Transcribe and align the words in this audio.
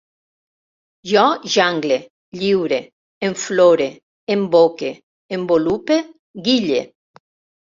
Jo 1.09 1.25
jangle, 1.55 1.97
lliure, 2.39 2.79
enflore, 3.29 3.89
emboque, 4.37 4.89
envolupe, 5.39 5.97
guille 6.49 6.81